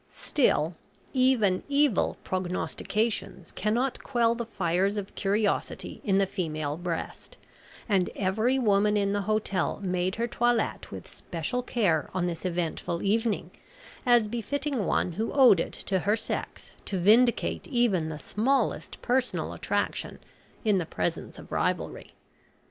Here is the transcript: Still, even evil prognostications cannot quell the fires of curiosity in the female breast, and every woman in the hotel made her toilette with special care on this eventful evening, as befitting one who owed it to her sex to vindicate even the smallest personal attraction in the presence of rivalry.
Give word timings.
Still, 0.09 0.73
even 1.13 1.61
evil 1.69 2.17
prognostications 2.23 3.51
cannot 3.51 4.01
quell 4.01 4.33
the 4.33 4.47
fires 4.47 4.97
of 4.97 5.13
curiosity 5.13 6.01
in 6.03 6.17
the 6.17 6.25
female 6.25 6.75
breast, 6.75 7.37
and 7.87 8.09
every 8.15 8.57
woman 8.57 8.97
in 8.97 9.13
the 9.13 9.21
hotel 9.29 9.79
made 9.83 10.15
her 10.15 10.25
toilette 10.25 10.89
with 10.89 11.07
special 11.07 11.61
care 11.61 12.09
on 12.15 12.25
this 12.25 12.45
eventful 12.45 13.03
evening, 13.03 13.51
as 14.03 14.27
befitting 14.27 14.87
one 14.87 15.11
who 15.11 15.31
owed 15.33 15.59
it 15.59 15.73
to 15.73 15.99
her 15.99 16.15
sex 16.15 16.71
to 16.85 16.97
vindicate 16.97 17.67
even 17.67 18.09
the 18.09 18.17
smallest 18.17 18.99
personal 19.03 19.53
attraction 19.53 20.17
in 20.65 20.79
the 20.79 20.87
presence 20.87 21.37
of 21.37 21.51
rivalry. 21.51 22.15